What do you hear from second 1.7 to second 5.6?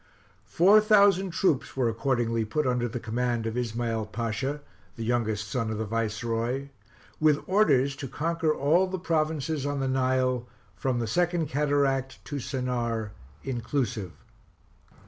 were accordingly put under the command of Ismael Pasha, the youngest